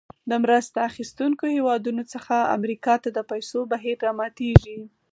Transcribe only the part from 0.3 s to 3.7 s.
مرسته اخیستونکو هېوادونو څخه امریکا ته د پیسو